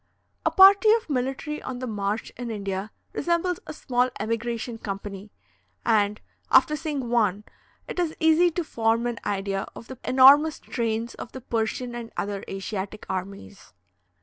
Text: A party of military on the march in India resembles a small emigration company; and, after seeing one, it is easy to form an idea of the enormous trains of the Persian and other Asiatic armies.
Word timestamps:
A 0.43 0.49
party 0.49 0.91
of 0.93 1.11
military 1.11 1.61
on 1.61 1.77
the 1.77 1.85
march 1.85 2.31
in 2.35 2.49
India 2.49 2.89
resembles 3.13 3.59
a 3.67 3.73
small 3.73 4.09
emigration 4.19 4.79
company; 4.79 5.29
and, 5.85 6.19
after 6.49 6.75
seeing 6.75 7.07
one, 7.11 7.43
it 7.87 7.99
is 7.99 8.15
easy 8.19 8.49
to 8.49 8.63
form 8.63 9.05
an 9.05 9.19
idea 9.23 9.67
of 9.75 9.89
the 9.89 9.99
enormous 10.03 10.59
trains 10.59 11.13
of 11.13 11.33
the 11.33 11.41
Persian 11.41 11.93
and 11.93 12.11
other 12.17 12.43
Asiatic 12.49 13.05
armies. 13.11 13.73